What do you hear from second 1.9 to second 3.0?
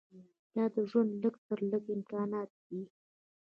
امکانات دي.